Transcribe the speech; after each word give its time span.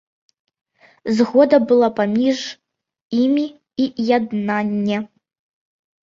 Згода 1.17 1.57
была 1.71 1.89
паміж 1.99 2.39
імі 3.23 3.43
і 3.83 3.87
яднанне. 4.17 4.97